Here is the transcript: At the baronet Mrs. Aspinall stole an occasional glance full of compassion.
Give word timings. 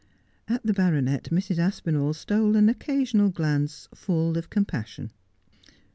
At 0.47 0.65
the 0.65 0.73
baronet 0.73 1.25
Mrs. 1.25 1.59
Aspinall 1.59 2.15
stole 2.15 2.55
an 2.55 2.69
occasional 2.69 3.29
glance 3.29 3.87
full 3.93 4.35
of 4.35 4.49
compassion. 4.49 5.11